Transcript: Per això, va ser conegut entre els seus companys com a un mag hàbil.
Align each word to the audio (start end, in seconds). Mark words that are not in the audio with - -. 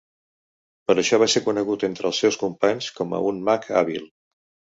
Per 0.89 0.95
això, 1.01 1.19
va 1.23 1.27
ser 1.33 1.41
conegut 1.47 1.85
entre 1.89 2.09
els 2.11 2.23
seus 2.25 2.39
companys 2.45 2.89
com 3.01 3.15
a 3.19 3.21
un 3.33 3.45
mag 3.53 3.71
hàbil. 3.83 4.11